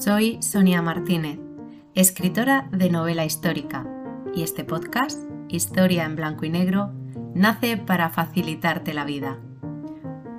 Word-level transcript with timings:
Soy 0.00 0.38
Sonia 0.40 0.80
Martínez, 0.80 1.38
escritora 1.94 2.70
de 2.72 2.88
novela 2.88 3.26
histórica, 3.26 3.86
y 4.34 4.44
este 4.44 4.64
podcast, 4.64 5.20
Historia 5.50 6.06
en 6.06 6.16
Blanco 6.16 6.46
y 6.46 6.48
Negro, 6.48 6.90
nace 7.34 7.76
para 7.76 8.08
facilitarte 8.08 8.94
la 8.94 9.04
vida. 9.04 9.36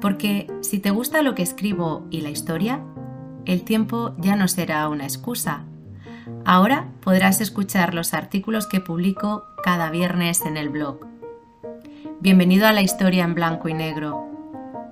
Porque 0.02 0.47
si 0.61 0.79
te 0.79 0.89
gusta 0.89 1.21
lo 1.21 1.36
que 1.36 1.43
escribo 1.43 2.07
y 2.09 2.21
la 2.21 2.32
historia, 2.32 2.84
el 3.45 3.61
tiempo 3.61 4.16
ya 4.18 4.36
no 4.36 4.47
será 4.47 4.89
una 4.89 5.04
excusa. 5.04 5.64
Ahora 6.43 6.88
podrás 7.00 7.39
escuchar 7.39 7.93
los 7.93 8.16
artículos 8.16 8.66
que 8.66 8.82
publico 8.82 9.43
cada 9.64 9.91
viernes 9.91 10.43
en 10.43 10.57
el 10.57 10.70
blog. 10.70 11.05
Bienvenido 12.20 12.66
a 12.66 12.71
la 12.71 12.82
historia 12.82 13.25
en 13.25 13.36
blanco 13.36 13.70
y 13.70 13.75
negro, 13.75 14.25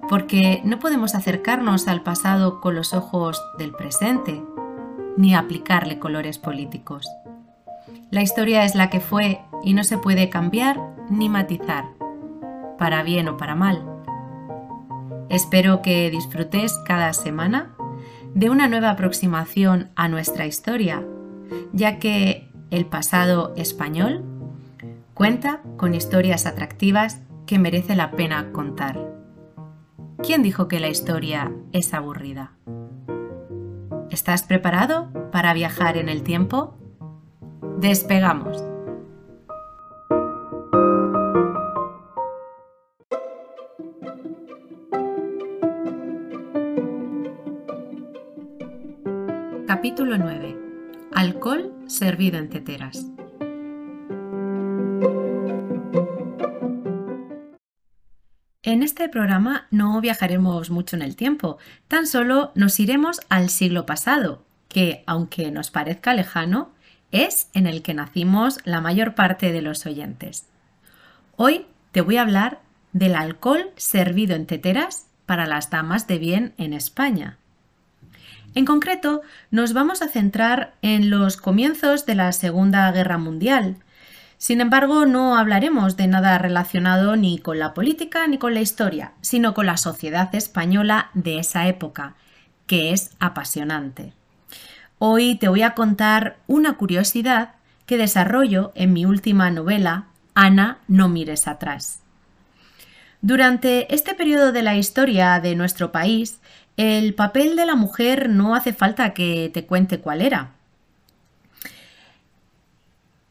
porque 0.07 0.61
no 0.63 0.77
podemos 0.77 1.15
acercarnos 1.15 1.87
al 1.87 2.03
pasado 2.03 2.61
con 2.61 2.75
los 2.75 2.93
ojos 2.93 3.43
del 3.57 3.71
presente, 3.71 4.43
ni 5.17 5.35
aplicarle 5.35 5.99
colores 5.99 6.37
políticos. 6.37 7.07
La 8.11 8.21
historia 8.21 8.65
es 8.65 8.75
la 8.75 8.89
que 8.89 8.99
fue 8.99 9.41
y 9.63 9.73
no 9.73 9.83
se 9.83 9.97
puede 9.97 10.29
cambiar 10.29 10.79
ni 11.09 11.29
matizar, 11.29 11.85
para 12.77 13.03
bien 13.03 13.27
o 13.27 13.37
para 13.37 13.55
mal. 13.55 13.83
Espero 15.29 15.81
que 15.81 16.09
disfrutes 16.09 16.75
cada 16.85 17.13
semana 17.13 17.75
de 18.33 18.49
una 18.49 18.67
nueva 18.67 18.91
aproximación 18.91 19.89
a 19.95 20.07
nuestra 20.07 20.45
historia, 20.45 21.03
ya 21.73 21.99
que 21.99 22.49
el 22.71 22.85
pasado 22.85 23.53
español 23.55 24.23
cuenta 25.13 25.61
con 25.77 25.93
historias 25.93 26.45
atractivas 26.45 27.21
que 27.45 27.59
merece 27.59 27.95
la 27.95 28.11
pena 28.11 28.51
contar. 28.51 28.99
¿Quién 30.23 30.43
dijo 30.43 30.67
que 30.67 30.79
la 30.79 30.89
historia 30.89 31.51
es 31.71 31.93
aburrida? 31.93 32.53
¿Estás 34.11 34.41
preparado 34.41 35.09
para 35.31 35.53
viajar 35.53 35.95
en 35.95 36.09
el 36.09 36.23
tiempo? 36.23 36.75
Despegamos. 37.77 38.63
Capítulo 49.67 50.17
9. 50.17 50.57
Alcohol 51.13 51.71
servido 51.87 52.39
en 52.39 52.49
teteras. 52.49 53.05
En 58.69 58.83
este 58.83 59.09
programa 59.09 59.65
no 59.71 59.99
viajaremos 59.99 60.69
mucho 60.69 60.95
en 60.95 61.01
el 61.01 61.15
tiempo, 61.15 61.57
tan 61.87 62.05
solo 62.05 62.51
nos 62.53 62.79
iremos 62.79 63.19
al 63.27 63.49
siglo 63.49 63.87
pasado, 63.87 64.43
que, 64.67 65.03
aunque 65.07 65.49
nos 65.49 65.71
parezca 65.71 66.13
lejano, 66.13 66.69
es 67.11 67.49
en 67.55 67.65
el 67.65 67.81
que 67.81 67.95
nacimos 67.95 68.59
la 68.65 68.79
mayor 68.79 69.15
parte 69.15 69.51
de 69.51 69.63
los 69.63 69.87
oyentes. 69.87 70.45
Hoy 71.35 71.65
te 71.91 72.01
voy 72.01 72.17
a 72.17 72.21
hablar 72.21 72.59
del 72.93 73.15
alcohol 73.15 73.71
servido 73.75 74.35
en 74.35 74.45
teteras 74.45 75.07
para 75.25 75.47
las 75.47 75.71
damas 75.71 76.05
de 76.05 76.19
bien 76.19 76.53
en 76.59 76.73
España. 76.73 77.39
En 78.53 78.65
concreto, 78.65 79.23
nos 79.49 79.73
vamos 79.73 80.03
a 80.03 80.09
centrar 80.09 80.75
en 80.83 81.09
los 81.09 81.37
comienzos 81.37 82.05
de 82.05 82.13
la 82.13 82.31
Segunda 82.33 82.91
Guerra 82.91 83.17
Mundial, 83.17 83.77
sin 84.39 84.61
embargo, 84.61 85.05
no 85.05 85.37
hablaremos 85.37 85.97
de 85.97 86.07
nada 86.07 86.37
relacionado 86.37 87.17
ni 87.17 87.39
con 87.39 87.59
la 87.59 87.73
política 87.73 88.25
ni 88.25 88.37
con 88.37 88.53
la 88.53 88.61
historia, 88.61 89.11
sino 89.19 89.53
con 89.53 89.65
la 89.65 89.75
sociedad 89.75 90.33
española 90.33 91.09
de 91.13 91.39
esa 91.39 91.67
época, 91.67 92.15
que 92.65 92.93
es 92.93 93.11
apasionante. 93.19 94.13
Hoy 94.97 95.35
te 95.35 95.49
voy 95.49 95.61
a 95.61 95.75
contar 95.75 96.37
una 96.47 96.77
curiosidad 96.77 97.55
que 97.85 97.97
desarrollo 97.97 98.71
en 98.75 98.93
mi 98.93 99.05
última 99.05 99.51
novela, 99.51 100.05
Ana, 100.35 100.77
no 100.87 101.09
mires 101.09 101.45
atrás. 101.45 101.99
Durante 103.21 103.93
este 103.93 104.15
periodo 104.15 104.53
de 104.53 104.63
la 104.63 104.77
historia 104.77 105.41
de 105.41 105.57
nuestro 105.57 105.91
país, 105.91 106.39
el 106.77 107.13
papel 107.13 107.57
de 107.57 107.65
la 107.65 107.75
mujer 107.75 108.29
no 108.29 108.55
hace 108.55 108.71
falta 108.71 109.13
que 109.13 109.51
te 109.53 109.65
cuente 109.65 109.99
cuál 109.99 110.21
era. 110.21 110.51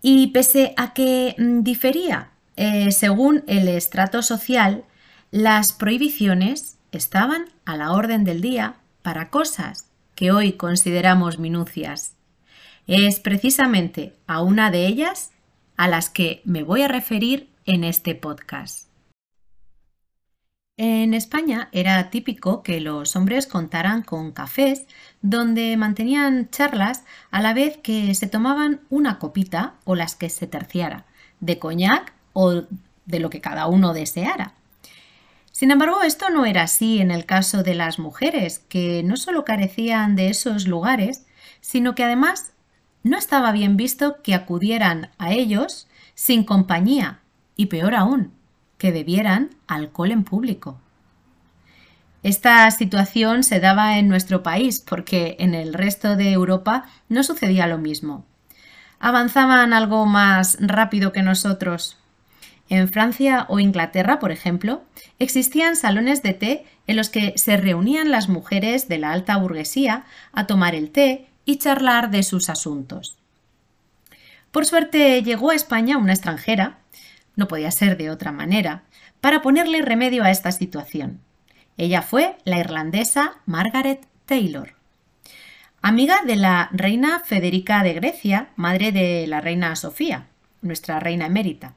Y 0.00 0.28
pese 0.28 0.74
a 0.76 0.94
que 0.94 1.34
mm, 1.38 1.62
difería 1.62 2.30
eh, 2.60 2.90
según 2.90 3.44
el 3.46 3.68
estrato 3.68 4.20
social, 4.20 4.84
las 5.30 5.72
prohibiciones 5.72 6.76
estaban 6.90 7.44
a 7.64 7.76
la 7.76 7.92
orden 7.92 8.24
del 8.24 8.40
día 8.40 8.74
para 9.02 9.30
cosas 9.30 9.86
que 10.16 10.32
hoy 10.32 10.54
consideramos 10.54 11.38
minucias. 11.38 12.14
Es 12.88 13.20
precisamente 13.20 14.16
a 14.26 14.42
una 14.42 14.72
de 14.72 14.88
ellas 14.88 15.30
a 15.76 15.86
las 15.86 16.10
que 16.10 16.42
me 16.44 16.64
voy 16.64 16.82
a 16.82 16.88
referir 16.88 17.48
en 17.64 17.84
este 17.84 18.16
podcast. 18.16 18.87
En 20.80 21.12
España 21.12 21.68
era 21.72 22.08
típico 22.08 22.62
que 22.62 22.80
los 22.80 23.16
hombres 23.16 23.48
contaran 23.48 24.02
con 24.02 24.30
cafés 24.30 24.86
donde 25.22 25.76
mantenían 25.76 26.50
charlas 26.50 27.02
a 27.32 27.42
la 27.42 27.52
vez 27.52 27.78
que 27.78 28.14
se 28.14 28.28
tomaban 28.28 28.80
una 28.88 29.18
copita 29.18 29.74
o 29.82 29.96
las 29.96 30.14
que 30.14 30.30
se 30.30 30.46
terciara, 30.46 31.04
de 31.40 31.58
coñac 31.58 32.12
o 32.32 32.62
de 33.06 33.18
lo 33.18 33.28
que 33.28 33.40
cada 33.40 33.66
uno 33.66 33.92
deseara. 33.92 34.52
Sin 35.50 35.72
embargo, 35.72 36.02
esto 36.04 36.30
no 36.30 36.46
era 36.46 36.62
así 36.62 37.00
en 37.00 37.10
el 37.10 37.26
caso 37.26 37.64
de 37.64 37.74
las 37.74 37.98
mujeres, 37.98 38.60
que 38.68 39.02
no 39.02 39.16
solo 39.16 39.44
carecían 39.44 40.14
de 40.14 40.28
esos 40.28 40.68
lugares, 40.68 41.26
sino 41.60 41.96
que 41.96 42.04
además 42.04 42.52
no 43.02 43.18
estaba 43.18 43.50
bien 43.50 43.76
visto 43.76 44.22
que 44.22 44.32
acudieran 44.32 45.10
a 45.18 45.32
ellos 45.32 45.88
sin 46.14 46.44
compañía 46.44 47.18
y 47.56 47.66
peor 47.66 47.96
aún, 47.96 48.37
que 48.78 48.92
bebieran 48.92 49.50
alcohol 49.66 50.12
en 50.12 50.24
público. 50.24 50.78
Esta 52.22 52.70
situación 52.70 53.44
se 53.44 53.60
daba 53.60 53.98
en 53.98 54.08
nuestro 54.08 54.42
país 54.42 54.80
porque 54.80 55.36
en 55.38 55.54
el 55.54 55.72
resto 55.72 56.16
de 56.16 56.32
Europa 56.32 56.84
no 57.08 57.22
sucedía 57.22 57.66
lo 57.66 57.78
mismo. 57.78 58.24
Avanzaban 58.98 59.72
algo 59.72 60.06
más 60.06 60.56
rápido 60.60 61.12
que 61.12 61.22
nosotros. 61.22 61.96
En 62.68 62.88
Francia 62.88 63.46
o 63.48 63.60
Inglaterra, 63.60 64.18
por 64.18 64.32
ejemplo, 64.32 64.82
existían 65.18 65.76
salones 65.76 66.22
de 66.22 66.34
té 66.34 66.66
en 66.86 66.96
los 66.96 67.08
que 67.08 67.34
se 67.36 67.56
reunían 67.56 68.10
las 68.10 68.28
mujeres 68.28 68.88
de 68.88 68.98
la 68.98 69.12
alta 69.12 69.36
burguesía 69.36 70.04
a 70.32 70.46
tomar 70.46 70.74
el 70.74 70.90
té 70.90 71.28
y 71.44 71.56
charlar 71.56 72.10
de 72.10 72.22
sus 72.22 72.50
asuntos. 72.50 73.16
Por 74.50 74.66
suerte 74.66 75.22
llegó 75.22 75.50
a 75.50 75.54
España 75.54 75.96
una 75.96 76.12
extranjera, 76.12 76.78
no 77.38 77.46
podía 77.46 77.70
ser 77.70 77.96
de 77.96 78.10
otra 78.10 78.32
manera, 78.32 78.82
para 79.20 79.42
ponerle 79.42 79.80
remedio 79.80 80.24
a 80.24 80.30
esta 80.32 80.50
situación. 80.50 81.20
Ella 81.76 82.02
fue 82.02 82.36
la 82.44 82.58
irlandesa 82.58 83.36
Margaret 83.46 84.04
Taylor. 84.26 84.74
Amiga 85.80 86.16
de 86.26 86.34
la 86.34 86.68
reina 86.72 87.20
Federica 87.24 87.84
de 87.84 87.94
Grecia, 87.94 88.48
madre 88.56 88.90
de 88.90 89.24
la 89.28 89.40
reina 89.40 89.76
Sofía, 89.76 90.26
nuestra 90.62 90.98
reina 90.98 91.26
emérita. 91.26 91.74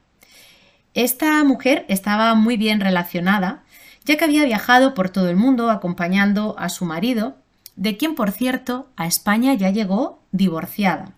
Esta 0.94 1.44
mujer 1.44 1.86
estaba 1.88 2.34
muy 2.34 2.56
bien 2.56 2.80
relacionada, 2.80 3.62
ya 4.04 4.16
que 4.16 4.24
había 4.24 4.44
viajado 4.44 4.94
por 4.94 5.10
todo 5.10 5.30
el 5.30 5.36
mundo 5.36 5.70
acompañando 5.70 6.56
a 6.58 6.70
su 6.70 6.86
marido, 6.86 7.36
de 7.76 7.96
quien, 7.96 8.16
por 8.16 8.32
cierto, 8.32 8.88
a 8.96 9.06
España 9.06 9.54
ya 9.54 9.70
llegó 9.70 10.18
divorciada. 10.32 11.12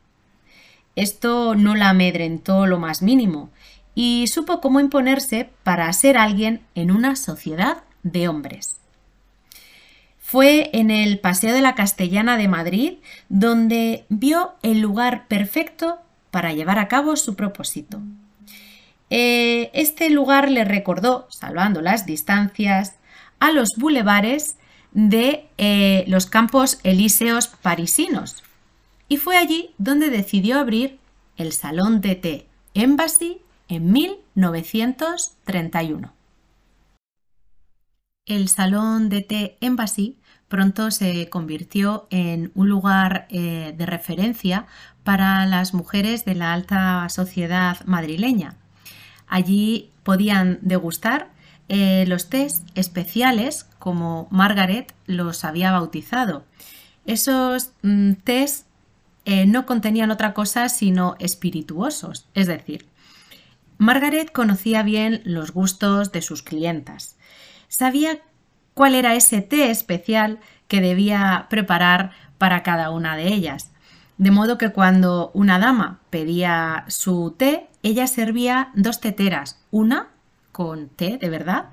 Esto 0.97 1.55
no 1.55 1.75
la 1.75 1.89
amedrentó 1.89 2.67
lo 2.67 2.79
más 2.79 3.01
mínimo 3.01 3.49
y 3.95 4.27
supo 4.27 4.61
cómo 4.61 4.81
imponerse 4.81 5.51
para 5.63 5.93
ser 5.93 6.17
alguien 6.17 6.63
en 6.75 6.91
una 6.91 7.17
sociedad 7.17 7.85
de 8.03 8.29
hombres. 8.29 8.77
Fue 10.19 10.71
en 10.73 10.91
el 10.91 11.21
Paseo 11.21 11.53
de 11.55 11.61
la 11.61 11.75
Castellana 11.75 12.37
de 12.37 12.49
Madrid 12.49 12.95
donde 13.29 14.05
vio 14.09 14.55
el 14.63 14.81
lugar 14.81 15.29
perfecto 15.29 15.99
para 16.31 16.53
llevar 16.53 16.79
a 16.79 16.89
cabo 16.89 17.17
su 17.17 17.37
propósito. 17.37 18.01
Eh, 19.11 19.71
este 19.75 20.11
lugar 20.11 20.51
le 20.51 20.65
recordó, 20.65 21.29
salvando 21.31 21.83
las 21.83 22.07
distancias, 22.07 22.97
a 23.39 23.53
los 23.53 23.71
bulevares 23.77 24.57
de 24.93 25.47
eh, 25.59 26.05
los 26.09 26.27
campos 26.27 26.81
elíseos 26.83 27.49
parisinos. 27.49 28.43
Y 29.09 29.19
fue 29.19 29.37
allí 29.37 29.75
donde 29.79 30.11
decidió 30.11 30.59
abrir 30.59 30.99
el 31.37 31.53
Salón 31.53 32.01
de 32.01 32.15
Té 32.15 32.47
Embassy 32.75 33.41
en 33.69 33.93
1931. 33.93 36.13
El 38.27 38.49
Salón 38.49 39.09
de 39.09 39.23
Té 39.23 39.57
Embassy 39.61 40.19
pronto 40.49 40.91
se 40.91 41.29
convirtió 41.29 42.09
en 42.11 42.51
un 42.55 42.69
lugar 42.69 43.29
eh, 43.31 43.75
de 43.77 43.87
referencia 43.87 44.67
para 45.03 45.47
las 45.47 45.75
mujeres 45.75 46.25
de 46.25 46.35
la 46.35 46.53
alta 46.53 47.09
sociedad 47.11 47.85
madrileña. 47.85 48.57
Allí 49.27 49.91
podían 50.03 50.59
degustar 50.63 51.31
eh, 51.69 52.05
los 52.09 52.31
tés 52.31 52.63
especiales 52.75 53.67
como 53.79 54.29
Margaret 54.31 54.95
los 55.07 55.45
había 55.45 55.73
bautizado 55.73 56.45
esos 57.07 57.73
mm, 57.83 58.13
tés 58.25 58.67
eh, 59.25 59.47
no 59.47 59.67
contenían 59.67 60.11
otra 60.11 60.35
cosa 60.35 60.69
sino 60.69 61.17
espirituosos, 61.19 62.27
es 62.35 62.47
decir, 62.47 62.87
Margaret 63.85 64.33
conocía 64.33 64.83
bien 64.83 65.21
los 65.25 65.53
gustos 65.53 66.11
de 66.11 66.23
sus 66.23 66.43
clientas. 66.43 67.17
Sabía 67.69 68.21
cuál 68.73 68.95
era 68.95 69.15
ese 69.15 69.43
té 69.43 69.71
especial 69.71 70.39
que 70.69 70.81
debía 70.81 71.47
preparar 71.51 72.13
para 72.39 72.63
cada 72.63 72.89
una 72.89 73.15
de 73.15 73.29
ellas. 73.29 73.73
De 74.17 74.31
modo 74.31 74.57
que 74.57 74.71
cuando 74.71 75.31
una 75.35 75.59
dama 75.59 76.01
pedía 76.09 76.87
su 76.89 77.35
té, 77.37 77.69
ella 77.83 78.07
servía 78.07 78.71
dos 78.75 79.01
teteras, 79.01 79.61
una 79.71 80.09
con 80.51 80.89
té 80.89 81.19
de 81.19 81.29
verdad 81.29 81.67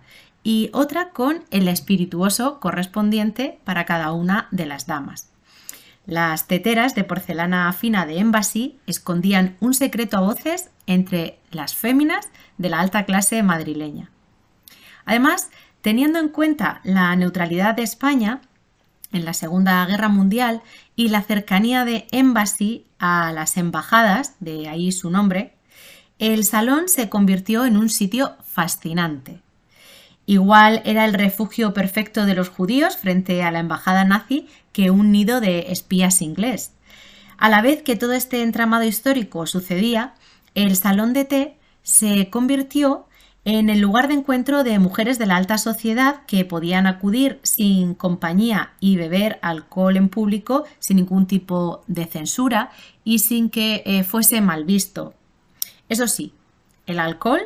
y 0.43 0.69
otra 0.73 1.11
con 1.11 1.45
el 1.49 1.69
espirituoso 1.69 2.59
correspondiente 2.59 3.59
para 3.63 3.85
cada 3.85 4.11
una 4.11 4.49
de 4.51 4.65
las 4.65 4.85
damas. 4.85 5.31
Las 6.05 6.47
teteras 6.47 6.93
de 6.93 7.05
porcelana 7.05 7.71
fina 7.71 8.05
de 8.05 8.17
Embassy 8.17 8.79
escondían 8.85 9.55
un 9.61 9.73
secreto 9.73 10.17
a 10.17 10.21
voces 10.21 10.71
entre 10.93 11.39
las 11.51 11.75
féminas 11.75 12.29
de 12.57 12.69
la 12.69 12.79
alta 12.79 13.05
clase 13.05 13.43
madrileña. 13.43 14.09
Además, 15.05 15.49
teniendo 15.81 16.19
en 16.19 16.29
cuenta 16.29 16.81
la 16.83 17.15
neutralidad 17.15 17.75
de 17.75 17.83
España 17.83 18.41
en 19.11 19.25
la 19.25 19.33
Segunda 19.33 19.85
Guerra 19.85 20.09
Mundial 20.09 20.61
y 20.95 21.09
la 21.09 21.21
cercanía 21.21 21.85
de 21.85 22.07
Embassy 22.11 22.85
a 22.99 23.31
las 23.33 23.57
embajadas, 23.57 24.35
de 24.39 24.69
ahí 24.69 24.91
su 24.91 25.09
nombre, 25.09 25.55
el 26.19 26.45
salón 26.45 26.88
se 26.88 27.09
convirtió 27.09 27.65
en 27.65 27.77
un 27.77 27.89
sitio 27.89 28.35
fascinante. 28.45 29.41
Igual 30.25 30.81
era 30.85 31.05
el 31.05 31.13
refugio 31.13 31.73
perfecto 31.73 32.25
de 32.25 32.35
los 32.35 32.49
judíos 32.49 32.95
frente 32.95 33.43
a 33.43 33.51
la 33.51 33.59
embajada 33.59 34.05
nazi 34.05 34.47
que 34.71 34.91
un 34.91 35.11
nido 35.11 35.41
de 35.41 35.71
espías 35.71 36.21
inglés. 36.21 36.73
A 37.38 37.49
la 37.49 37.61
vez 37.61 37.81
que 37.81 37.95
todo 37.95 38.13
este 38.13 38.43
entramado 38.43 38.83
histórico 38.83 39.47
sucedía, 39.47 40.13
el 40.56 40.75
salón 40.75 41.13
de 41.13 41.25
té 41.25 41.57
se 41.83 42.30
convirtió 42.30 43.07
en 43.44 43.69
el 43.69 43.80
lugar 43.80 44.07
de 44.07 44.13
encuentro 44.13 44.63
de 44.63 44.77
mujeres 44.77 45.18
de 45.18 45.25
la 45.25 45.36
alta 45.36 45.57
sociedad 45.57 46.25
que 46.27 46.45
podían 46.45 46.86
acudir 46.86 47.39
sin 47.42 47.95
compañía 47.95 48.74
y 48.80 48.98
beber 48.98 49.39
alcohol 49.42 49.98
en 49.98 50.09
público 50.09 50.65
sin 50.77 50.98
ningún 50.98 51.25
tipo 51.25 51.83
de 51.88 52.06
censura 52.06 52.71
y 53.03 53.19
sin 53.19 53.50
que 53.50 53.81
eh, 53.86 54.03
fuese 54.03 54.42
mal 54.42 54.63
visto. 54.63 55.15
Eso 55.89 56.07
sí, 56.07 56.33
el 56.86 57.00
alcohol 57.00 57.42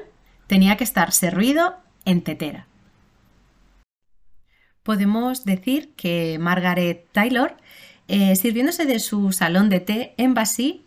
tenía 0.48 0.76
que 0.76 0.84
estar 0.84 1.12
servido 1.14 1.76
en 2.04 2.22
tetera. 2.22 2.68
Podemos 4.84 5.46
decir 5.46 5.94
que 5.96 6.38
Margaret 6.40 7.08
Taylor, 7.12 7.58
eh, 8.08 8.36
sirviéndose 8.36 8.86
de 8.86 9.00
su 9.00 9.32
salón 9.32 9.70
de 9.70 9.80
té 9.80 10.14
en 10.18 10.34
Basí, 10.36 10.85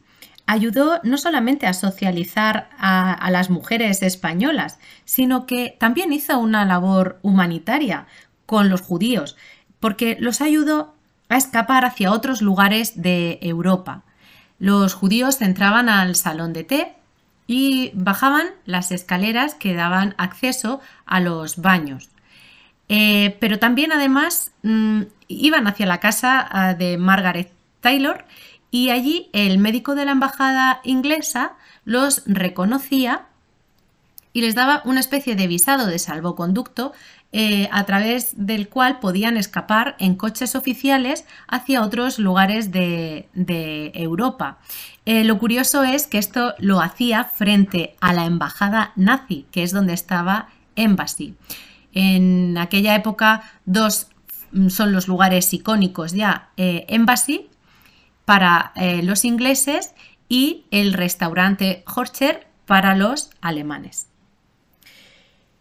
ayudó 0.49 0.99
no 1.05 1.19
solamente 1.19 1.67
a 1.67 1.75
socializar 1.75 2.71
a, 2.79 3.31
las 3.31 3.51
mujeres 3.51 4.03
españolas, 4.03 4.79
sino 5.05 5.45
que 5.45 5.77
también 5.79 6.11
hizo 6.11 6.39
una 6.39 6.65
labor 6.65 7.19
humanitaria 7.23 8.07
con 8.47 8.71
los 8.71 8.81
judíos, 8.81 9.37
porque 9.79 10.17
los 10.19 10.41
ayudó 10.41 10.95
a 11.29 11.37
escapar 11.37 11.85
hacia 11.85 12.13
otros 12.13 12.41
lugares 12.41 13.03
de 13.03 13.39
Europa. 13.43 14.05
Los 14.59 14.95
judíos 14.95 15.43
entraban 15.43 15.91
al 15.91 16.17
salón 16.17 16.55
de 16.55 16.65
té 16.65 16.95
y 17.47 17.91
bajaban 17.93 18.47
las 18.65 18.91
escaleras 18.91 19.55
que 19.55 19.75
daban 19.75 20.15
acceso 20.17 20.81
a 21.05 21.21
los 21.21 21.59
baños. 21.59 22.09
Eh, 22.89 23.37
pero 23.39 23.59
también 23.59 23.93
además 23.93 24.53
mm, 24.63 25.03
iban 25.29 25.67
hacia 25.67 25.85
la 25.85 26.01
casa 26.01 26.49
ah, 26.51 26.73
de 26.73 26.97
Margaret 26.97 27.53
Taylor 27.83 28.25
y 28.71 28.91
allí 28.91 29.31
el 29.33 29.59
médico 29.59 29.95
de 29.95 30.05
la 30.05 30.13
embajada 30.13 30.81
inglesa 30.85 31.53
los 31.85 32.23
reconocía 32.27 33.27
y 34.33 34.43
les 34.43 34.55
daba 34.55 34.83
una 34.85 35.01
especie 35.01 35.37
de 35.37 35.47
visado 35.47 35.87
de 35.87 35.99
salvoconducto 35.99 36.93
eh, 37.33 37.69
a 37.73 37.85
través 37.85 38.33
del 38.37 38.69
cual 38.69 39.01
podían 39.01 39.37
escapar 39.37 39.97
en 39.99 40.15
coches 40.15 40.55
oficiales 40.55 41.25
hacia 41.47 41.83
otros 41.83 42.19
lugares 42.19 42.71
de, 42.71 43.29
Europa. 43.95 44.59
Eh, 45.05 45.25
lo 45.25 45.39
curioso 45.39 45.83
es 45.83 46.07
que 46.07 46.19
esto 46.19 46.55
lo 46.59 46.81
hacía 46.81 47.25
frente 47.25 47.97
a 48.01 48.13
la 48.13 48.25
embajada 48.25 48.93
nazi, 48.97 49.47
que 49.51 49.63
es 49.63 49.73
donde 49.73 49.93
estaba 49.93 50.49
Embassy. 50.77 51.35
En 51.93 52.57
aquella 52.57 52.95
época, 52.95 53.43
dos 53.67 54.09
son 54.69 54.93
los 54.93 55.09
lugares 55.09 55.53
icónicos 55.53 56.13
ya, 56.13 56.51
eh, 56.57 56.87
Embassy 56.89 57.49
para 58.29 58.75
los 58.77 59.25
ingleses 59.25 59.95
y 60.29 60.67
el 60.71 60.93
restaurante 60.93 61.83
Horcher 61.87 62.47
para 62.67 62.95
los 62.95 63.31
alemanes. 63.41 64.07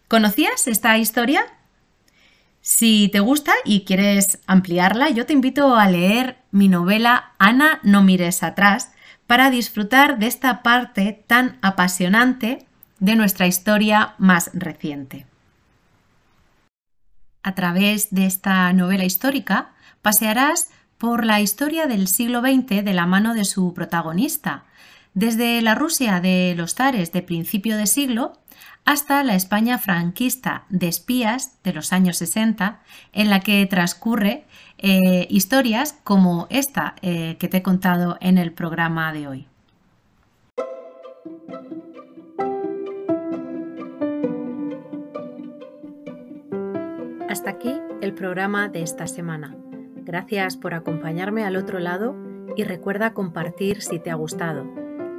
¿Conocías 0.09 0.67
esta 0.67 0.97
historia? 0.97 1.45
Si 2.59 3.07
te 3.07 3.21
gusta 3.21 3.53
y 3.63 3.85
quieres 3.85 4.39
ampliarla, 4.47 5.09
yo 5.11 5.25
te 5.25 5.31
invito 5.31 5.77
a 5.77 5.87
leer 5.87 6.39
mi 6.51 6.67
novela 6.67 7.31
Ana, 7.37 7.79
no 7.83 8.03
mires 8.03 8.43
atrás 8.43 8.91
para 9.27 9.49
disfrutar 9.49 10.19
de 10.19 10.27
esta 10.27 10.61
parte 10.61 11.23
tan 11.25 11.59
apasionante 11.61 12.65
de 12.99 13.15
nuestra 13.15 13.47
historia 13.47 14.15
más 14.17 14.51
reciente. 14.53 15.25
A 17.43 17.55
través 17.55 18.13
de 18.13 18.25
esta 18.25 18.73
novela 18.73 19.05
histórica 19.05 19.69
pasearás 20.01 20.67
por 20.97 21.25
la 21.25 21.41
historia 21.41 21.88
del 21.88 22.07
siglo 22.07 22.41
XX 22.41 22.83
de 22.83 22.94
la 22.94 23.05
mano 23.05 23.33
de 23.33 23.45
su 23.45 23.73
protagonista, 23.73 24.65
desde 25.13 25.61
la 25.61 25.75
Rusia 25.75 26.19
de 26.19 26.53
los 26.55 26.75
zares 26.75 27.11
de 27.11 27.21
principio 27.21 27.77
de 27.77 27.88
siglo 27.88 28.33
hasta 28.85 29.23
la 29.23 29.35
España 29.35 29.77
franquista 29.79 30.63
de 30.69 30.88
espías 30.88 31.61
de 31.63 31.73
los 31.73 31.91
años 31.91 32.17
60, 32.17 32.79
en 33.11 33.29
la 33.29 33.41
que 33.41 33.65
transcurre 33.65 34.45
eh, 34.77 35.27
historias 35.29 35.99
como 36.03 36.47
esta 36.49 36.95
eh, 37.01 37.35
que 37.38 37.49
te 37.49 37.57
he 37.57 37.63
contado 37.63 38.17
en 38.21 38.38
el 38.38 38.53
programa 38.53 39.11
de 39.11 39.27
hoy. 39.27 39.47
Hasta 47.29 47.49
aquí 47.49 47.75
el 48.01 48.13
programa 48.13 48.69
de 48.69 48.83
esta 48.83 49.05
semana. 49.05 49.67
Gracias 50.07 50.57
por 50.57 50.73
acompañarme 50.73 51.44
al 51.44 51.56
otro 51.56 51.78
lado 51.78 52.16
y 52.56 52.64
recuerda 52.64 53.14
compartir 53.14 53.83
si 53.83 53.99
te 53.99 54.09
ha 54.09 54.16
gustado 54.16 54.66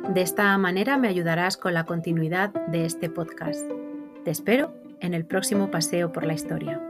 de 0.09 0.23
esta 0.23 0.57
manera 0.57 0.97
me 0.97 1.09
ayudarás 1.09 1.59
con 1.59 1.75
la 1.75 1.85
continuidad 1.85 2.51
de 2.69 2.87
este 2.87 3.11
podcast. 3.11 3.61
Te 4.25 4.31
espero 4.31 4.73
en 5.01 5.13
el 5.13 5.27
próximo 5.27 5.71
paseo 5.71 6.13
por 6.13 6.25
la 6.25 6.33
historia. 6.33 6.81